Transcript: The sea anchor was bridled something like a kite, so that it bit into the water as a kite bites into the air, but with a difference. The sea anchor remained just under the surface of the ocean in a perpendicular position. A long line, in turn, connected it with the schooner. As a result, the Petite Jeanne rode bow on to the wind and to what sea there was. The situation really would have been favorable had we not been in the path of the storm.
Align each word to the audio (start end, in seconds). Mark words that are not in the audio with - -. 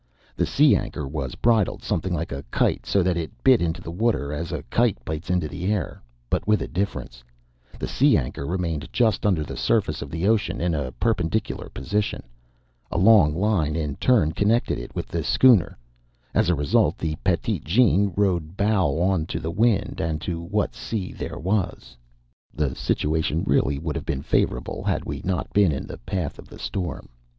The 0.35 0.47
sea 0.47 0.75
anchor 0.75 1.07
was 1.07 1.35
bridled 1.35 1.83
something 1.83 2.11
like 2.11 2.31
a 2.31 2.41
kite, 2.49 2.87
so 2.87 3.03
that 3.03 3.17
it 3.17 3.29
bit 3.43 3.61
into 3.61 3.83
the 3.83 3.91
water 3.91 4.33
as 4.33 4.51
a 4.51 4.63
kite 4.63 4.97
bites 5.05 5.29
into 5.29 5.47
the 5.47 5.71
air, 5.71 6.01
but 6.27 6.47
with 6.47 6.59
a 6.63 6.67
difference. 6.67 7.23
The 7.77 7.87
sea 7.87 8.17
anchor 8.17 8.43
remained 8.47 8.89
just 8.91 9.27
under 9.27 9.43
the 9.43 9.55
surface 9.55 10.01
of 10.01 10.09
the 10.09 10.27
ocean 10.27 10.59
in 10.59 10.73
a 10.73 10.91
perpendicular 10.93 11.69
position. 11.69 12.23
A 12.89 12.97
long 12.97 13.35
line, 13.35 13.75
in 13.75 13.95
turn, 13.97 14.31
connected 14.31 14.79
it 14.79 14.95
with 14.95 15.05
the 15.07 15.23
schooner. 15.23 15.77
As 16.33 16.49
a 16.49 16.55
result, 16.55 16.97
the 16.97 17.15
Petite 17.23 17.63
Jeanne 17.65 18.11
rode 18.17 18.57
bow 18.57 18.99
on 19.03 19.27
to 19.27 19.39
the 19.39 19.51
wind 19.51 20.01
and 20.01 20.19
to 20.21 20.41
what 20.41 20.73
sea 20.73 21.11
there 21.13 21.37
was. 21.37 21.95
The 22.51 22.73
situation 22.73 23.43
really 23.45 23.77
would 23.77 23.95
have 23.95 24.07
been 24.07 24.23
favorable 24.23 24.81
had 24.83 25.05
we 25.05 25.21
not 25.23 25.53
been 25.53 25.71
in 25.71 25.85
the 25.85 25.99
path 25.99 26.39
of 26.39 26.47
the 26.49 26.57
storm. 26.57 27.09